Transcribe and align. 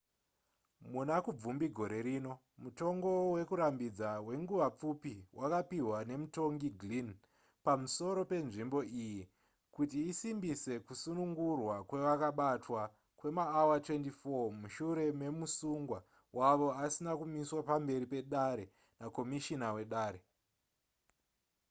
muna 0.91 1.15
kubvumbi 1.25 1.67
gore 1.77 1.99
rino 2.07 2.33
mutongo 2.63 3.11
wekurambidza 3.35 4.09
wenguva 4.27 4.67
pfupi 4.77 5.13
wakapihwa 5.39 5.97
nemutongi 6.09 6.67
glynn 6.79 7.09
pamusoro 7.65 8.19
penzvimbo 8.31 8.79
iyi 9.03 9.21
kuti 9.75 9.97
isimbise 10.11 10.73
kusunungurwa 10.85 11.75
kwevakabatwa 11.89 12.81
kwemaawa 13.19 13.75
24 13.79 14.57
mushure 14.61 15.05
memusungwa 15.19 15.99
wavo 16.39 16.67
asina 16.83 17.11
kumiswa 17.19 17.59
pamberi 17.69 18.05
pedare 18.13 18.65
nakomishina 18.99 19.67
wedare 19.75 20.19